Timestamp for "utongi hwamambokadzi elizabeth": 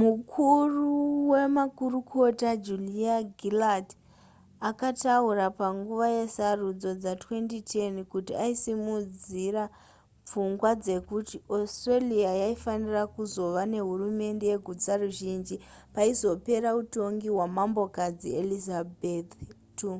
16.82-19.30